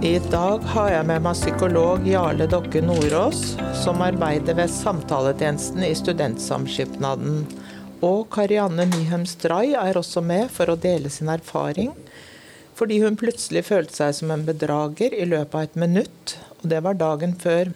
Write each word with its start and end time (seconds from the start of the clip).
I 0.00 0.14
dag 0.32 0.62
har 0.64 0.86
jeg 0.88 1.04
med 1.10 1.20
meg 1.26 1.36
psykolog 1.36 2.06
Jarle 2.08 2.46
Dokke 2.48 2.80
Nordås, 2.80 3.40
som 3.82 4.00
arbeider 4.00 4.56
ved 4.56 4.70
samtaletjenesten 4.72 5.82
i 5.84 5.90
Studentsamskipnaden. 5.92 7.42
Og 8.00 8.22
Karianne 8.32 8.86
Nyhem 8.88 9.26
Stray 9.28 9.74
er 9.76 9.98
også 10.00 10.22
med 10.24 10.48
for 10.54 10.72
å 10.72 10.78
dele 10.80 11.12
sin 11.12 11.28
erfaring. 11.28 11.92
Fordi 12.80 13.02
hun 13.02 13.18
plutselig 13.20 13.66
følte 13.68 13.98
seg 13.98 14.16
som 14.22 14.32
en 14.32 14.46
bedrager 14.48 15.12
i 15.12 15.26
løpet 15.28 15.58
av 15.58 15.68
et 15.68 15.76
minutt. 15.84 16.36
Og 16.62 16.70
det 16.72 16.80
var 16.86 16.96
dagen 16.96 17.36
før 17.36 17.74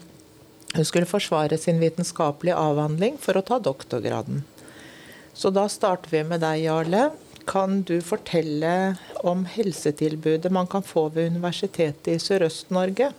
hun 0.79 0.89
skulle 0.89 1.11
forsvare 1.11 1.61
sin 1.61 1.77
vitenskapelige 1.83 2.57
avhandling 2.57 3.21
for 3.21 3.37
å 3.37 3.45
ta 3.45 3.61
doktorgraden. 3.61 4.47
Så 5.37 5.53
da 5.53 5.69
starter 5.69 6.09
vi 6.17 6.25
med 6.25 6.41
deg, 6.41 6.65
Jarle. 6.71 7.11
Kan 7.47 7.83
du 7.83 7.99
fortelle 8.01 8.97
om 9.25 9.45
helsetilbudet 9.45 10.53
man 10.53 10.67
kan 10.71 10.83
få 10.83 11.09
ved 11.13 11.35
Universitetet 11.35 12.09
i 12.15 12.19
Sørøst-Norge? 12.23 13.11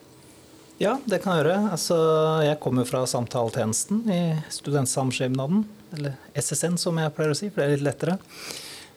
Ja, 0.81 0.97
det 1.05 1.21
kan 1.23 1.37
jeg 1.37 1.45
gjøre. 1.45 1.59
Altså, 1.71 1.97
jeg 2.43 2.59
kommer 2.63 2.87
fra 2.89 3.05
samtaletjenesten 3.07 4.01
i 4.11 4.21
Studentsamskipnaden. 4.51 5.63
Eller 5.95 6.17
SSN, 6.35 6.75
som 6.81 6.97
jeg 6.99 7.13
pleier 7.15 7.31
å 7.31 7.37
si, 7.37 7.51
for 7.51 7.61
det 7.61 7.67
er 7.67 7.77
litt 7.77 7.85
lettere. 7.85 8.17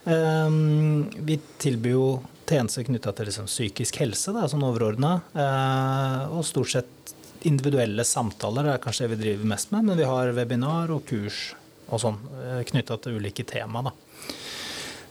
Um, 0.09 1.07
vi 1.29 1.37
tilbyr 1.61 1.95
jo 1.95 2.09
tjenester 2.49 2.87
knytta 2.89 3.13
til 3.13 3.29
liksom, 3.29 3.47
psykisk 3.51 4.01
helse, 4.03 4.33
da, 4.35 4.49
sånn 4.51 4.65
overordna. 4.67 5.19
Uh, 5.37 6.39
og 6.39 6.47
stort 6.49 6.73
sett 6.73 7.15
individuelle 7.47 8.03
samtaler 8.03 8.67
det 8.67 8.75
er 8.75 8.83
kanskje 8.83 9.05
det 9.07 9.13
vi 9.13 9.23
driver 9.23 9.53
mest 9.53 9.71
med. 9.75 9.87
Men 9.91 10.01
vi 10.01 10.09
har 10.09 10.35
webinar 10.35 10.91
og 10.97 11.05
kurs 11.07 11.53
og 11.93 12.03
sånn 12.03 12.19
uh, 12.33 12.63
knytta 12.67 12.99
til 13.05 13.21
ulike 13.21 13.47
tema. 13.47 13.85
da. 13.87 13.95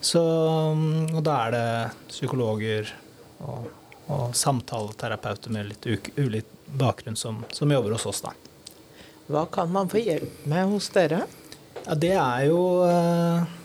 Så, 0.01 0.21
mm, 0.77 1.15
og 1.17 1.23
da 1.25 1.37
er 1.47 1.53
det 1.55 1.67
psykologer 2.11 2.91
og, 3.43 3.69
og 4.13 4.35
samtaleterapeuter 4.37 5.53
med 5.53 5.71
litt 5.71 5.87
ulik 6.17 6.51
bakgrunn 6.77 7.17
som, 7.17 7.43
som, 7.51 7.71
jobber 7.71 7.95
hos 7.95 8.05
oss, 8.09 8.21
da. 8.25 8.33
Hva 9.27 9.45
kan 9.51 9.71
man 9.73 9.89
få 9.91 10.01
hjelp 10.03 10.45
med 10.47 10.69
hos 10.71 10.89
dere? 10.95 11.23
Ja, 11.83 11.95
det 11.95 12.13
er 12.15 12.45
jo 12.47 12.61
eh, 12.87 13.55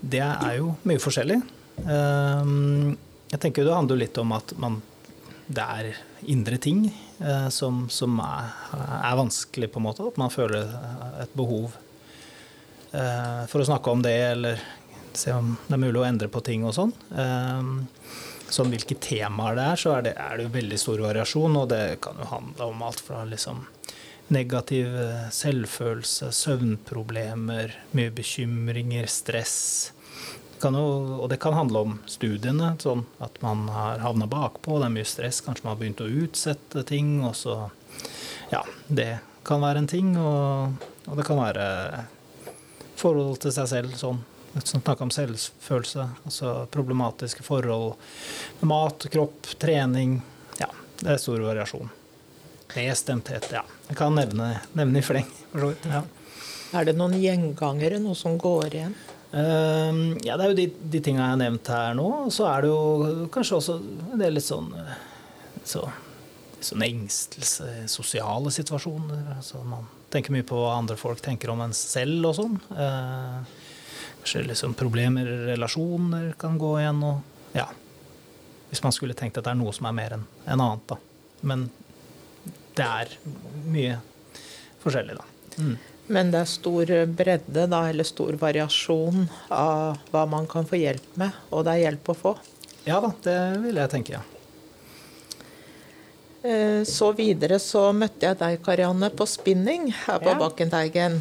Det 0.00 0.22
er 0.24 0.54
jo 0.60 0.74
mye 0.88 1.02
forskjellig. 1.02 1.40
Eh, 1.80 2.54
jeg 3.30 3.42
tenker 3.42 3.66
det 3.66 3.76
handler 3.76 4.00
litt 4.00 4.16
om 4.20 4.32
at 4.36 4.54
man, 4.60 4.80
det 5.46 5.64
er 5.64 5.90
indre 6.30 6.56
ting 6.60 6.86
eh, 6.88 7.48
som, 7.52 7.84
som 7.92 8.16
er, 8.24 8.50
er, 8.78 9.14
vanskelig, 9.20 9.70
på 9.72 9.80
en 9.80 9.88
måte. 9.90 10.08
At 10.08 10.20
man 10.20 10.32
føler 10.32 10.72
et 11.22 11.36
behov 11.36 11.72
for 12.90 13.62
å 13.62 13.64
snakke 13.68 13.92
om 13.92 14.00
det, 14.02 14.16
eller 14.32 14.58
se 15.18 15.32
om 15.34 15.54
det 15.66 15.76
er 15.76 15.82
mulig 15.82 16.00
å 16.00 16.06
endre 16.06 16.30
på 16.32 16.42
ting 16.46 16.66
og 16.66 16.76
sånn. 16.76 16.94
Som 17.10 18.66
sånn 18.66 18.72
hvilke 18.72 18.96
temaer 18.98 19.58
det 19.58 19.66
er, 19.72 19.78
så 19.78 19.92
er 19.94 20.06
det, 20.08 20.14
er 20.18 20.40
det 20.40 20.48
veldig 20.54 20.78
stor 20.80 21.02
variasjon. 21.04 21.58
Og 21.60 21.68
det 21.70 21.84
kan 22.02 22.18
jo 22.18 22.26
handle 22.32 22.70
om 22.72 22.82
alt 22.86 23.02
fra 23.04 23.22
liksom 23.28 23.62
negativ 24.30 24.90
eh, 24.94 25.28
selvfølelse, 25.34 26.30
søvnproblemer, 26.34 27.74
mye 27.98 28.12
bekymringer, 28.14 29.08
stress. 29.10 29.56
Det 30.60 30.70
jo, 30.74 30.86
og 31.22 31.30
det 31.32 31.38
kan 31.40 31.56
handle 31.56 31.82
om 31.86 31.94
studiene, 32.10 32.74
sånn 32.82 33.06
at 33.24 33.38
man 33.42 33.64
har 33.72 34.02
havna 34.04 34.28
bakpå, 34.30 34.76
det 34.78 34.90
er 34.90 34.96
mye 34.98 35.08
stress, 35.08 35.40
kanskje 35.46 35.64
man 35.64 35.72
har 35.72 35.80
begynt 35.80 36.02
å 36.04 36.10
utsette 36.24 36.84
ting. 36.88 37.20
Og 37.26 37.36
så 37.38 37.58
Ja, 38.50 38.64
det 38.88 39.20
kan 39.46 39.62
være 39.62 39.84
en 39.84 39.90
ting. 39.90 40.16
Og, 40.18 40.74
og 41.06 41.16
det 41.18 41.26
kan 41.26 41.40
være 41.40 41.66
forhold 43.00 43.38
til 43.40 43.54
seg 43.54 43.70
selv 43.70 43.96
sånn 43.96 44.20
som 44.58 44.80
snakker 44.80 45.06
om 45.06 45.12
selvfølelse, 45.14 46.06
altså 46.24 46.54
problematiske 46.74 47.44
forhold 47.46 47.94
med 48.60 48.70
mat, 48.72 49.06
kropp, 49.12 49.46
trening. 49.62 50.18
Ja, 50.58 50.70
det 51.00 51.14
er 51.14 51.22
stor 51.22 51.42
variasjon. 51.44 51.90
Nedstemthet, 52.74 53.50
ja. 53.54 53.62
Jeg 53.88 53.98
kan 53.98 54.14
nevne, 54.14 54.52
nevne 54.78 55.00
i 55.00 55.06
fleng. 55.06 55.30
Ja. 55.90 56.02
Er 56.78 56.86
det 56.86 56.94
noen 56.98 57.16
gjengangere, 57.18 57.98
noe 58.02 58.18
som 58.18 58.36
går 58.38 58.74
igjen? 58.74 58.92
Uh, 59.30 60.18
ja, 60.26 60.34
det 60.34 60.44
er 60.44 60.52
jo 60.52 60.58
de, 60.58 60.66
de 60.92 61.00
tingene 61.02 61.24
jeg 61.24 61.34
har 61.34 61.40
nevnt 61.40 61.70
her 61.70 61.96
nå. 61.98 62.06
Og 62.26 62.34
så 62.34 62.46
er 62.50 62.64
det 62.64 62.70
jo 62.70 63.30
kanskje 63.34 63.58
også 63.58 63.78
en 63.80 64.22
del 64.22 64.38
litt 64.38 64.46
sånn 64.46 64.70
så, 65.66 65.84
sånn 66.62 66.84
engstelse, 66.86 67.68
sosiale 67.90 68.52
situasjoner. 68.54 69.24
Altså 69.36 69.62
man 69.66 69.86
tenker 70.10 70.34
mye 70.34 70.46
på 70.46 70.58
hva 70.58 70.76
andre 70.78 70.98
folk 70.98 71.22
tenker 71.22 71.52
om 71.52 71.62
en 71.62 71.74
selv 71.76 72.30
og 72.30 72.38
sånn. 72.38 72.56
Uh, 72.74 73.42
liksom 74.24 74.74
problemer 74.74 75.26
i 75.26 75.36
relasjoner 75.52 76.32
kan 76.38 76.58
gå 76.58 76.78
igjen. 76.80 77.02
Og, 77.02 77.20
ja. 77.56 77.66
Hvis 78.70 78.82
man 78.82 78.94
skulle 78.94 79.14
tenkt 79.18 79.38
at 79.38 79.46
det 79.46 79.54
er 79.54 79.60
noe 79.60 79.72
som 79.74 79.88
er 79.90 79.96
mer 79.96 80.16
enn 80.16 80.26
en 80.46 80.60
annet. 80.60 80.86
Da. 80.92 80.98
Men 81.40 81.68
det 82.78 82.86
er 82.86 83.14
mye 83.70 84.00
forskjellig, 84.82 85.16
da. 85.18 85.24
Mm. 85.60 85.76
Men 86.10 86.32
det 86.32 86.42
er 86.42 86.50
stor 86.50 86.90
bredde, 87.06 87.66
da, 87.70 87.84
eller 87.90 88.06
stor 88.06 88.34
variasjon 88.40 89.28
av 89.54 90.00
hva 90.10 90.24
man 90.26 90.48
kan 90.50 90.66
få 90.66 90.80
hjelp 90.80 91.16
med, 91.20 91.36
og 91.54 91.66
det 91.66 91.76
er 91.76 91.84
hjelp 91.84 92.10
å 92.10 92.16
få? 92.18 92.34
Ja 92.86 92.98
da, 93.04 93.12
det 93.22 93.38
vil 93.62 93.78
jeg 93.78 93.92
tenke, 93.92 94.18
ja. 94.18 94.24
Eh, 96.42 96.82
så 96.88 97.10
videre 97.12 97.60
så 97.60 97.90
møtte 97.92 98.30
jeg 98.30 98.38
deg, 98.40 98.58
Karianne, 98.64 99.10
på 99.12 99.26
spinning 99.28 99.90
her 100.06 100.22
på 100.22 100.32
ja. 100.32 100.38
Bakkenteigen. 100.40 101.20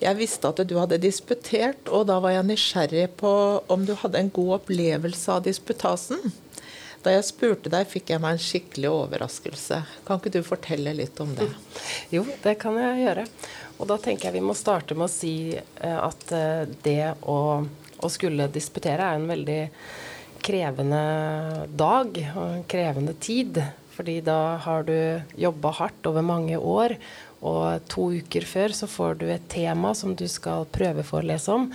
Jeg 0.00 0.16
visste 0.16 0.48
at 0.48 0.60
du 0.64 0.76
hadde 0.80 1.00
disputert, 1.02 1.88
og 1.92 2.06
da 2.08 2.16
var 2.24 2.32
jeg 2.32 2.48
nysgjerrig 2.48 3.08
på 3.20 3.32
om 3.68 3.82
du 3.84 3.92
hadde 4.00 4.22
en 4.22 4.30
god 4.32 4.54
opplevelse 4.60 5.34
av 5.34 5.44
disputasen. 5.44 6.32
Da 7.04 7.14
jeg 7.14 7.24
spurte 7.30 7.72
deg, 7.72 7.88
fikk 7.88 8.12
jeg 8.12 8.20
meg 8.20 8.36
en 8.36 8.42
skikkelig 8.44 8.90
overraskelse. 8.92 9.80
Kan 10.08 10.20
ikke 10.20 10.32
du 10.34 10.40
fortelle 10.44 10.92
litt 10.96 11.20
om 11.22 11.32
det? 11.36 11.48
Jo, 12.12 12.26
det 12.44 12.58
kan 12.60 12.76
jeg 12.80 13.06
gjøre. 13.06 13.24
Og 13.80 13.88
da 13.88 13.96
tenker 14.00 14.28
jeg 14.28 14.36
vi 14.36 14.44
må 14.44 14.56
starte 14.56 14.96
med 14.96 15.08
å 15.08 15.12
si 15.12 15.34
eh, 15.56 15.96
at 15.96 16.32
eh, 16.36 16.64
det 16.84 17.14
å, 17.24 17.38
å 17.64 18.12
skulle 18.12 18.50
disputere 18.52 19.06
er 19.06 19.20
en 19.20 19.28
veldig 19.30 19.60
krevende 20.44 21.00
dag 21.76 22.20
og 22.34 22.44
en 22.44 22.66
krevende 22.68 23.16
tid. 23.20 23.62
Fordi 24.00 24.22
da 24.24 24.56
har 24.64 24.86
du 24.88 24.96
jobba 25.36 25.74
hardt 25.76 26.06
over 26.08 26.24
mange 26.24 26.56
år, 26.56 26.94
og 27.44 27.82
to 27.92 28.06
uker 28.16 28.46
før 28.48 28.72
så 28.72 28.86
får 28.88 29.18
du 29.20 29.26
et 29.28 29.44
tema 29.52 29.90
som 29.96 30.14
du 30.16 30.24
skal 30.24 30.64
prøveforelese 30.72 31.52
om. 31.52 31.66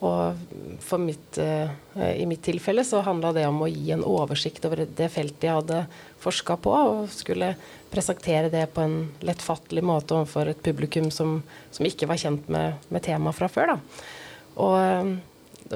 Og 0.00 0.96
mitt, 1.04 1.36
uh, 1.36 1.68
i 2.08 2.24
mitt 2.28 2.40
tilfelle 2.44 2.86
så 2.88 3.02
handla 3.04 3.34
det 3.36 3.44
om 3.50 3.60
å 3.60 3.68
gi 3.68 3.92
en 3.92 4.04
oversikt 4.04 4.64
over 4.64 4.86
det 4.88 5.10
feltet 5.12 5.44
jeg 5.44 5.58
hadde 5.58 5.82
forska 6.24 6.56
på, 6.64 6.72
og 6.72 7.12
skulle 7.12 7.52
presentere 7.92 8.48
det 8.52 8.64
på 8.72 8.80
en 8.80 8.96
lettfattelig 9.20 9.84
måte 9.84 10.16
overfor 10.16 10.54
et 10.54 10.64
publikum 10.64 11.10
som, 11.12 11.42
som 11.68 11.84
ikke 11.84 12.08
var 12.08 12.22
kjent 12.24 12.48
med, 12.48 12.80
med 12.88 13.04
temaet 13.04 13.36
fra 13.36 13.50
før. 13.52 13.74
Da. 13.74 14.08
Og 14.56 15.12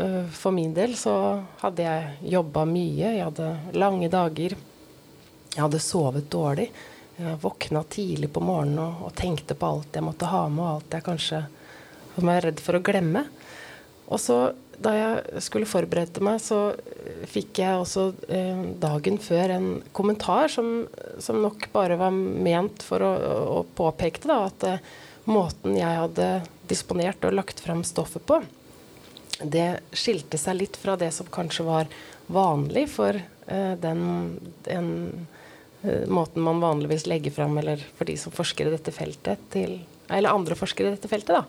uh, 0.01 0.25
for 0.41 0.57
min 0.57 0.73
del 0.73 0.97
så 0.97 1.19
hadde 1.61 1.85
jeg 1.85 2.33
jobba 2.39 2.65
mye. 2.73 3.13
Jeg 3.13 3.29
hadde 3.29 3.53
lange 3.77 4.09
dager. 4.17 4.57
Jeg 5.55 5.65
hadde 5.65 5.81
sovet 5.83 6.29
dårlig. 6.31 6.69
Jeg 7.19 7.41
våkna 7.43 7.83
tidlig 7.91 8.31
på 8.31 8.43
morgenen 8.45 8.79
og, 8.79 9.09
og, 9.09 9.15
tenkte 9.19 9.57
på 9.59 9.73
alt 9.73 9.97
jeg 9.97 10.07
måtte 10.07 10.29
ha 10.31 10.45
med, 10.53 10.63
og 10.63 10.71
alt 10.77 10.95
jeg 10.95 11.07
kanskje 11.07 11.41
var 12.19 12.43
redd 12.45 12.61
for 12.63 12.79
å 12.79 12.83
glemme. 12.85 13.25
Og 14.09 14.21
så, 14.23 14.37
da 14.79 14.93
jeg 14.95 15.43
skulle 15.43 15.69
forberede 15.69 16.23
meg, 16.25 16.39
så 16.43 16.61
fikk 17.29 17.59
jeg 17.63 17.81
også 17.81 18.05
eh, 18.31 18.61
dagen 18.81 19.19
før 19.23 19.55
en 19.57 19.67
kommentar 19.97 20.53
som, 20.53 20.87
som, 21.19 21.41
nok 21.43 21.67
bare 21.75 21.99
var 21.99 22.15
ment 22.15 22.85
for 22.87 23.03
å, 23.03 23.11
å 23.59 23.65
påpeke 23.79 24.23
da, 24.29 24.45
at 24.47 24.69
eh, 24.69 24.85
måten 25.29 25.75
jeg 25.77 25.99
hadde 26.05 26.29
disponert 26.71 27.27
og 27.27 27.35
lagt 27.35 27.61
frem 27.65 27.83
stoffet 27.87 28.25
på, 28.29 28.39
det 29.43 29.81
skilte 29.95 30.39
seg 30.39 30.61
litt 30.63 30.79
fra 30.79 30.95
det 30.99 31.11
som 31.15 31.27
kanskje 31.31 31.67
var 31.67 31.91
vanlig 32.31 32.87
for 32.95 33.19
eh, 33.19 33.75
den, 33.83 34.07
den 34.67 34.89
Eh, 35.29 35.38
måten 36.11 36.43
man 36.43 36.63
vanligvis 36.63 37.07
legger 37.07 37.35
fram, 37.35 37.59
eller 37.61 37.83
for 37.99 38.09
de 38.09 38.17
som 38.19 38.35
forsker 38.35 38.67
i 38.67 38.75
dette 38.75 38.95
feltet, 38.95 39.43
til, 39.53 39.77
eller 40.11 40.35
andre 40.35 40.57
forskere 40.59 40.91
i 40.91 40.97
dette 40.97 41.11
feltet. 41.11 41.39
da. 41.39 41.45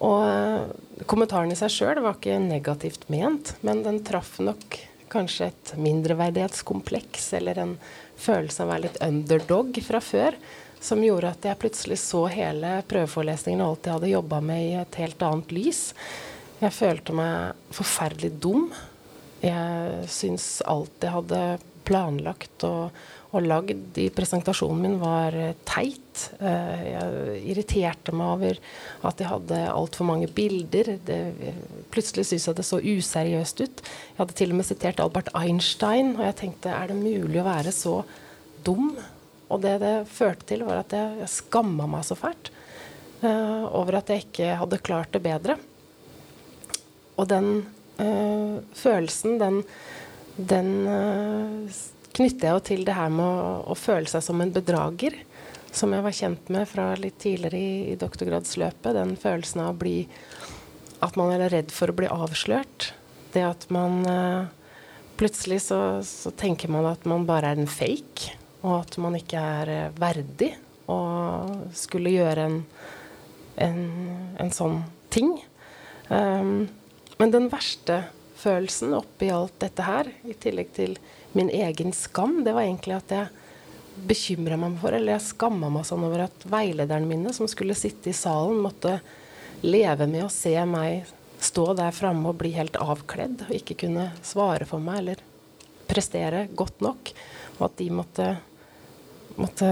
Og 0.00 0.22
uh, 0.24 1.04
kommentaren 1.10 1.52
i 1.52 1.58
seg 1.58 1.72
sjøl 1.74 2.00
var 2.04 2.16
ikke 2.16 2.38
negativt 2.40 3.08
ment, 3.12 3.54
men 3.66 3.82
den 3.84 4.00
traff 4.06 4.38
nok 4.40 4.78
kanskje 5.10 5.50
et 5.50 5.72
mindreverdighetskompleks 5.82 7.32
eller 7.40 7.58
en 7.58 7.76
følelse 8.20 8.62
av 8.62 8.68
å 8.68 8.72
være 8.72 8.84
litt 8.86 9.00
underdog 9.02 9.80
fra 9.82 10.00
før, 10.04 10.36
som 10.80 11.02
gjorde 11.04 11.32
at 11.34 11.44
jeg 11.44 11.60
plutselig 11.60 11.98
så 12.00 12.24
hele 12.32 12.78
prøveforelesningen 12.88 13.60
og 13.64 13.74
alt 13.74 13.88
jeg 13.88 13.96
hadde 13.98 14.12
jobba 14.14 14.38
med, 14.44 14.62
i 14.62 14.76
et 14.80 15.00
helt 15.02 15.24
annet 15.26 15.52
lys. 15.52 15.82
Jeg 16.60 16.76
følte 16.76 17.16
meg 17.16 17.74
forferdelig 17.74 18.30
dum. 18.40 18.70
Jeg 19.44 20.08
syns 20.12 20.46
alt 20.68 21.04
jeg 21.04 21.12
hadde 21.16 21.42
planlagt 21.88 22.64
og 22.68 22.94
og 23.30 23.46
lagd 23.46 23.98
i 24.02 24.08
presentasjonen 24.10 24.80
min, 24.82 24.96
var 25.00 25.34
eh, 25.38 25.54
teit. 25.68 26.24
Eh, 26.42 26.80
jeg 26.88 27.42
irriterte 27.52 28.14
meg 28.16 28.32
over 28.34 28.60
at 29.06 29.22
jeg 29.22 29.30
hadde 29.30 29.60
altfor 29.70 30.08
mange 30.08 30.26
bilder. 30.34 30.96
Det, 31.06 31.18
plutselig 31.94 32.26
syntes 32.26 32.48
jeg 32.48 32.58
det 32.58 32.66
så 32.66 32.80
useriøst 32.82 33.62
ut. 33.62 33.84
Jeg 33.84 34.18
hadde 34.18 34.38
til 34.40 34.54
og 34.54 34.60
med 34.60 34.68
sitert 34.68 35.02
Albert 35.04 35.30
Einstein, 35.38 36.16
og 36.18 36.24
jeg 36.26 36.38
tenkte 36.42 36.74
er 36.74 36.90
det 36.90 36.98
mulig 36.98 37.42
å 37.42 37.46
være 37.46 37.74
så 37.74 38.00
dum. 38.66 38.92
Og 39.50 39.62
det 39.62 39.76
det 39.82 39.94
førte 40.10 40.50
til, 40.50 40.66
var 40.66 40.82
at 40.82 40.94
jeg, 40.94 41.20
jeg 41.22 41.34
skamma 41.38 41.86
meg 41.90 42.04
så 42.06 42.18
fælt 42.18 42.52
uh, 43.24 43.66
over 43.74 43.98
at 43.98 44.12
jeg 44.12 44.28
ikke 44.28 44.52
hadde 44.60 44.78
klart 44.86 45.10
det 45.16 45.22
bedre. 45.24 45.56
Og 47.18 47.26
den 47.30 47.48
uh, 47.98 48.60
følelsen, 48.78 49.40
den, 49.42 49.58
den 50.38 50.70
uh, 50.86 51.80
knytter 52.20 52.46
jeg 52.46 52.54
jo 52.54 52.62
til 52.68 52.86
det 52.86 52.94
her 52.94 53.10
med 53.12 53.24
å, 53.24 53.50
å, 53.72 53.76
føle 53.78 54.06
seg 54.10 54.22
som 54.24 54.44
en 54.44 54.52
bedrager. 54.54 55.16
Som 55.72 55.94
jeg 55.96 56.04
var 56.04 56.14
kjent 56.14 56.48
med 56.52 56.68
fra 56.68 56.92
litt 57.00 57.18
tidligere 57.22 57.58
i, 57.58 57.74
i 57.92 57.98
doktorgradsløpet. 57.98 58.94
Den 58.94 59.16
følelsen 59.18 59.64
av 59.64 59.74
å 59.74 59.80
bli 59.80 59.98
At 61.00 61.16
man 61.16 61.32
er 61.32 61.48
redd 61.48 61.70
for 61.72 61.88
å 61.88 61.96
bli 61.96 62.10
avslørt. 62.10 62.90
Det 63.32 63.44
at 63.46 63.68
man 63.72 64.02
Plutselig 65.20 65.58
så, 65.66 66.00
så 66.00 66.30
tenker 66.32 66.70
man 66.72 66.86
at 66.88 67.02
man 67.04 67.26
bare 67.28 67.50
er 67.52 67.58
en 67.60 67.68
fake 67.68 68.38
og 68.60 68.74
at 68.82 68.96
man 69.00 69.16
ikke 69.16 69.40
er 69.40 69.72
eh, 69.72 69.92
verdig 70.00 70.54
å 70.90 71.00
skulle 71.76 72.12
gjøre 72.12 72.46
en, 72.48 72.56
en, 73.66 73.82
en 74.42 74.52
sånn 74.52 74.80
ting. 75.12 75.32
Um, 76.08 76.66
men 77.20 77.34
den 77.34 77.48
verste 77.52 78.02
følelsen 78.40 78.96
oppi 78.96 79.30
alt 79.32 79.56
dette 79.62 79.86
her, 79.86 80.10
i 80.24 80.34
tillegg 80.40 80.72
til 80.76 80.96
min 81.32 81.50
egen 81.54 81.94
skam, 81.96 82.40
det 82.44 82.54
var 82.56 82.66
egentlig 82.66 82.96
at 82.96 83.14
jeg 83.14 83.28
bekymra 84.10 84.56
meg 84.60 84.78
for, 84.80 84.94
eller 84.96 85.16
jeg 85.16 85.28
skamma 85.28 85.70
meg 85.72 85.86
sånn 85.88 86.04
over 86.06 86.24
at 86.26 86.46
veilederne 86.50 87.08
mine, 87.08 87.32
som 87.36 87.48
skulle 87.50 87.76
sitte 87.78 88.10
i 88.10 88.16
salen, 88.16 88.62
måtte 88.64 88.98
leve 89.60 90.06
med 90.08 90.24
å 90.24 90.32
se 90.32 90.54
meg 90.64 91.10
stå 91.40 91.72
der 91.76 91.92
framme 91.96 92.32
og 92.32 92.38
bli 92.40 92.52
helt 92.56 92.76
avkledd 92.80 93.46
og 93.48 93.56
ikke 93.56 93.78
kunne 93.84 94.10
svare 94.24 94.66
for 94.68 94.82
meg 94.82 95.02
eller 95.02 95.24
prestere 95.90 96.46
godt 96.56 96.82
nok. 96.84 97.12
Og 97.58 97.66
at 97.68 97.76
de 97.80 97.88
måtte 97.92 98.28
måtte 99.40 99.66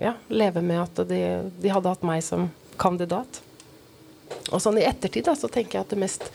ja, 0.00 0.14
leve 0.28 0.62
med 0.62 0.82
at 0.82 1.08
de, 1.08 1.20
de, 1.60 1.70
hadde 1.72 1.88
hatt 1.88 2.04
meg 2.04 2.22
som 2.24 2.48
kandidat. 2.80 3.40
Og 4.50 4.60
sånn 4.60 4.78
i 4.80 4.86
ettertid 4.86 5.26
da, 5.28 5.36
så 5.38 5.48
tenker 5.48 5.78
jeg 5.78 5.86
at 5.86 5.94
det 5.94 6.00
mest 6.02 6.26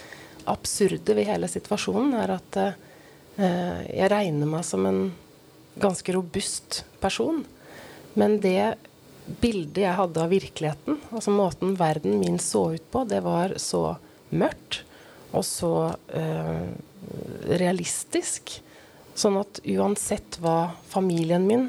absurde 0.49 1.15
ved 1.17 1.29
hele 1.29 1.49
situasjonen 1.51 2.15
er 2.17 2.33
at 2.39 2.57
eh, 2.57 2.77
jeg 3.39 4.09
regner 4.11 4.49
meg 4.51 4.65
som 4.67 4.83
en 4.89 5.01
ganske 5.79 6.13
robust 6.13 6.81
person. 6.99 7.45
Men 8.19 8.39
det 8.43 8.75
bildet 9.39 9.83
jeg 9.83 9.95
hadde 9.95 10.23
av 10.23 10.31
virkeligheten, 10.33 10.99
altså 11.13 11.31
måten 11.33 11.75
verden 11.79 12.19
min 12.19 12.39
så 12.41 12.71
ut 12.75 12.85
på, 12.91 13.05
det 13.07 13.21
var 13.23 13.55
så 13.61 13.83
mørkt 14.29 14.83
og 15.31 15.45
så 15.45 15.73
eh, 16.17 16.69
realistisk. 17.59 18.55
Sånn 19.13 19.37
at 19.37 19.61
uansett 19.67 20.39
hva 20.41 20.71
familien 20.89 21.45
min 21.45 21.67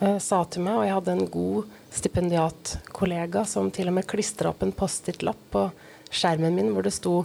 eh, 0.00 0.16
sa 0.22 0.44
til 0.48 0.64
meg, 0.64 0.78
og 0.78 0.86
jeg 0.86 0.96
hadde 0.96 1.16
en 1.18 1.32
god 1.36 1.74
stipendiatkollega 1.94 3.44
som 3.48 3.70
til 3.74 3.90
og 3.90 3.98
med 3.98 4.08
klistra 4.08 4.54
opp 4.54 4.64
en 4.64 4.74
Post-It-lapp 4.74 5.42
på 5.52 5.66
skjermen 6.14 6.56
min 6.56 6.72
hvor 6.72 6.86
det 6.86 6.94
sto 6.94 7.24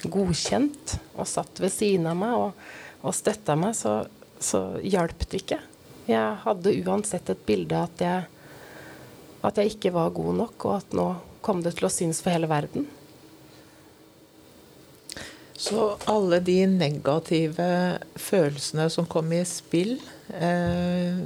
'godkjent', 0.00 0.96
og 1.20 1.28
satt 1.28 1.60
ved 1.60 1.72
siden 1.72 2.08
av 2.08 2.16
meg 2.16 2.34
og, 2.34 2.68
og 3.00 3.16
støtta 3.16 3.56
meg, 3.58 3.74
så, 3.78 4.04
så 4.40 4.80
hjalp 4.84 5.26
det 5.30 5.42
ikke. 5.42 5.60
Jeg 6.10 6.38
hadde 6.44 6.76
uansett 6.84 7.32
et 7.32 7.42
bilde 7.46 7.76
at 7.78 8.02
jeg, 8.02 8.24
at 9.46 9.60
jeg 9.60 9.74
ikke 9.74 9.94
var 9.94 10.14
god 10.16 10.40
nok, 10.44 10.64
og 10.68 10.78
at 10.80 10.96
nå 10.96 11.10
kom 11.44 11.62
det 11.64 11.76
til 11.78 11.88
å 11.88 11.92
synes 11.92 12.20
for 12.22 12.34
hele 12.34 12.50
verden. 12.50 12.88
Så 15.60 15.90
alle 16.08 16.38
de 16.40 16.62
negative 16.72 17.68
følelsene 18.16 18.86
som 18.92 19.08
kom 19.08 19.28
i 19.36 19.42
spill 19.44 19.98
eh, 20.32 21.20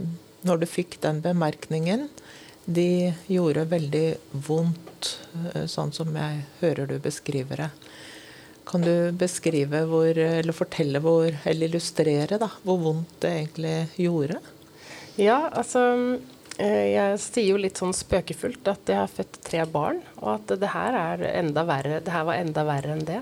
når 0.44 0.60
du 0.60 0.66
fikk 0.66 0.98
den 1.04 1.20
bemerkningen, 1.22 2.08
de 2.64 3.12
gjorde 3.30 3.66
veldig 3.70 4.06
vondt, 4.46 5.12
eh, 5.52 5.66
sånn 5.70 5.94
som 5.94 6.10
jeg 6.18 6.42
hører 6.62 6.90
du 6.90 6.96
beskriver 7.02 7.62
det. 7.62 7.70
Kan 8.64 8.84
du 8.84 9.12
beskrive 9.12 9.84
hvor, 9.88 10.16
eller 10.16 10.56
fortelle 10.56 11.00
hvor, 11.05 11.28
eller 11.44 11.69
illustrere 11.69 12.38
da, 12.40 12.49
hvor 12.64 12.81
vondt 12.81 13.19
det 13.25 13.32
egentlig 13.43 13.75
gjorde? 14.00 14.40
Ja, 15.20 15.50
altså 15.52 15.82
eh, 16.58 16.94
Jeg 16.94 17.20
sier 17.22 17.50
jo 17.52 17.61
litt 17.61 17.78
sånn 17.78 17.94
spøkefullt 17.94 18.70
at 18.72 18.90
jeg 18.90 18.99
har 19.02 19.12
født 19.12 19.40
tre 19.44 19.64
barn, 19.70 20.00
og 20.22 20.31
at 20.38 20.56
det 20.62 20.72
her 20.72 20.96
er 20.99 21.26
enda 21.34 21.66
verre. 21.69 22.00
Det 22.02 22.14
her 22.14 22.26
var 22.26 22.40
enda 22.40 22.64
verre 22.66 22.96
enn 22.96 23.06
det. 23.08 23.20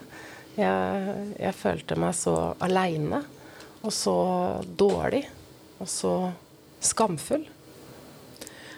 Jeg, 0.56 1.16
jeg 1.40 1.58
følte 1.58 1.96
meg 2.00 2.16
så 2.16 2.36
aleine 2.62 3.22
og 3.82 3.92
så 3.94 4.16
dårlig 4.78 5.24
og 5.82 5.88
så 5.90 6.14
skamfull, 6.82 7.44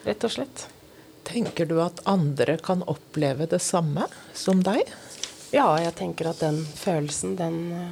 rett 0.04 0.24
og 0.24 0.32
slett. 0.32 0.68
Tenker 1.24 1.68
du 1.68 1.78
at 1.82 2.02
andre 2.08 2.56
kan 2.60 2.84
oppleve 2.88 3.48
det 3.50 3.60
samme 3.64 4.06
som 4.36 4.60
deg? 4.64 4.88
Ja, 5.54 5.68
jeg 5.78 5.94
tenker 5.94 6.32
at 6.32 6.40
den 6.42 6.56
følelsen, 6.66 7.36
den 7.38 7.58
eh, 7.70 7.90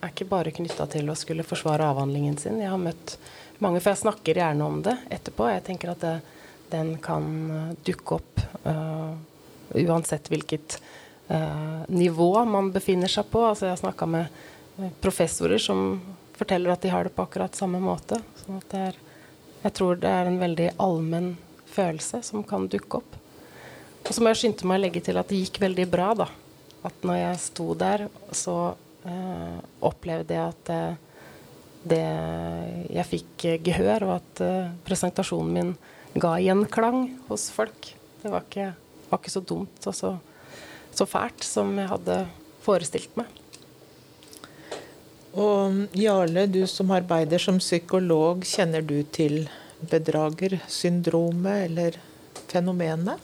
er 0.00 0.12
ikke 0.12 0.28
bare 0.30 0.52
knytta 0.56 0.86
til 0.88 1.10
å 1.10 1.16
skulle 1.18 1.44
forsvare 1.44 1.84
avhandlingen 1.84 2.38
sin. 2.40 2.62
Jeg 2.62 2.72
har 2.72 2.80
møtt 2.80 3.18
mange, 3.60 3.82
for 3.82 3.92
jeg 3.92 4.00
snakker 4.06 4.40
gjerne 4.40 4.64
om 4.64 4.78
det 4.86 4.94
etterpå. 5.12 5.50
Jeg 5.52 5.66
tenker 5.66 5.92
at 5.92 6.06
det, 6.06 6.14
den 6.72 6.94
kan 7.04 7.28
eh, 7.52 7.74
dukke 7.84 8.16
opp 8.16 8.40
uh, 8.64 9.12
uansett 9.76 10.30
hvilket 10.32 10.78
uh, 11.28 11.84
nivå 11.92 12.30
man 12.48 12.72
befinner 12.72 13.12
seg 13.12 13.28
på. 13.28 13.44
Altså, 13.50 13.68
jeg 13.68 13.76
har 13.76 13.82
snakka 13.82 14.08
med 14.08 14.88
professorer 15.04 15.60
som 15.60 16.00
forteller 16.38 16.72
at 16.72 16.86
de 16.86 16.94
har 16.94 17.04
det 17.04 17.12
på 17.12 17.28
akkurat 17.28 17.58
samme 17.58 17.82
måte. 17.84 18.22
Sånn 18.46 18.62
at 18.62 18.72
det 18.72 18.82
er 18.88 19.00
jeg 19.62 19.74
tror 19.74 19.98
det 19.98 20.08
er 20.08 20.28
en 20.28 20.38
veldig 20.38 20.72
allmenn 20.80 21.32
følelse 21.68 22.22
som 22.24 22.44
kan 22.46 22.68
dukke 22.70 23.00
opp. 23.00 23.16
Og 24.06 24.12
så 24.14 24.22
må 24.22 24.30
jeg 24.30 24.40
skynde 24.42 24.68
meg 24.70 24.78
å 24.78 24.86
legge 24.86 25.02
til 25.04 25.18
at 25.18 25.28
det 25.28 25.40
gikk 25.42 25.58
veldig 25.60 25.90
bra. 25.90 26.12
da. 26.16 26.28
At 26.88 27.04
når 27.06 27.20
jeg 27.20 27.42
sto 27.44 27.68
der, 27.78 28.06
så 28.32 28.56
eh, 29.08 29.58
opplevde 29.84 30.36
jeg 30.36 30.54
at 30.54 30.70
det, 30.70 30.82
det, 31.94 32.04
jeg 32.96 33.10
fikk 33.12 33.46
gehør, 33.66 34.08
og 34.08 34.14
at 34.18 34.44
eh, 34.44 34.74
presentasjonen 34.88 35.54
min 35.54 35.74
ga 36.18 36.36
gjenklang 36.42 37.04
hos 37.28 37.48
folk. 37.54 37.92
Det 38.22 38.32
var 38.32 38.46
ikke, 38.48 38.72
var 39.10 39.20
ikke 39.20 39.34
så 39.36 39.44
dumt 39.44 39.86
og 39.86 39.94
så, 39.94 40.14
så 40.94 41.06
fælt 41.06 41.44
som 41.46 41.76
jeg 41.78 41.90
hadde 41.92 42.22
forestilt 42.64 43.14
meg. 43.18 43.30
Og 45.38 45.84
Jarle, 45.94 46.48
du 46.50 46.64
som 46.66 46.90
arbeider 46.96 47.38
som 47.42 47.60
psykolog, 47.62 48.42
kjenner 48.48 48.82
du 48.82 49.02
til 49.14 49.44
bedragersyndromet 49.78 51.68
eller 51.68 51.98
fenomenet? 52.50 53.20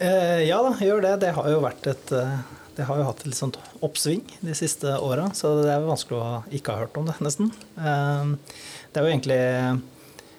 Eh, 0.00 0.48
ja 0.48 0.58
da, 0.64 0.72
gjør 0.80 1.04
det. 1.04 1.14
Det 1.26 1.34
har 1.36 1.50
jo 1.52 1.60
vært 1.62 1.86
et 1.92 2.12
eh, 2.16 2.40
det 2.80 2.86
har 2.88 2.96
jo 2.96 3.04
hatt 3.04 3.26
litt 3.26 3.36
sånt 3.36 3.58
oppsving 3.84 4.22
de 4.40 4.54
siste 4.56 4.94
åra, 5.04 5.26
så 5.36 5.52
det 5.60 5.68
er 5.68 5.82
vanskelig 5.84 6.16
å 6.16 6.28
ikke 6.56 6.72
ha 6.72 6.86
hørt 6.86 6.96
om 6.96 7.10
det, 7.10 7.18
nesten. 7.20 7.50
Eh, 7.76 8.30
det 8.88 9.00
er 9.00 9.04
jo 9.04 9.10
egentlig 9.10 9.40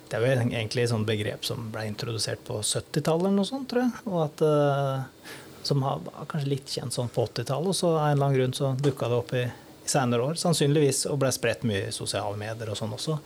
det 0.09 0.17
er 0.17 0.25
jo 0.25 0.47
egentlig 0.49 0.83
et 0.83 0.91
sånt 0.91 1.07
begrep 1.07 1.45
som 1.47 1.69
ble 1.71 1.85
introdusert 1.87 2.41
på 2.43 2.57
70-tallet 2.65 3.29
eller 3.29 3.37
noe 3.37 3.47
sånt, 3.47 3.69
tror 3.71 3.85
jeg. 3.85 4.01
Og 4.09 4.17
at, 4.25 4.41
eh, 4.43 5.35
som 5.69 5.85
har 5.85 6.01
kanskje 6.31 6.49
litt 6.49 6.73
kjent 6.73 6.97
sånn 6.97 7.13
på 7.13 7.27
80-tallet, 7.29 7.69
og 7.71 7.77
så 7.77 7.93
av 7.93 8.07
en 8.07 8.15
eller 8.17 8.25
annen 8.25 8.39
grunn 8.39 8.57
så 8.57 8.73
dukka 8.81 9.07
det 9.07 9.19
opp 9.21 9.35
i 9.37 9.45
senere 9.87 10.25
år, 10.31 10.41
sannsynligvis, 10.41 11.05
og 11.13 11.21
ble 11.21 11.31
spredt 11.31 11.63
mye 11.69 11.85
i 11.91 11.95
sosiale 11.95 12.41
medier 12.41 12.73
og 12.73 12.79
sånn 12.81 12.97
også. 12.97 13.19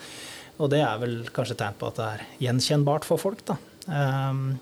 Og 0.59 0.69
det 0.75 0.83
er 0.83 0.99
vel 1.01 1.17
kanskje 1.33 1.57
tegn 1.63 1.79
på 1.79 1.89
at 1.89 1.97
det 2.03 2.11
er 2.11 2.27
gjenkjennbart 2.49 3.07
for 3.07 3.23
folk, 3.23 3.41
da. 3.47 3.57
Um, 3.85 4.57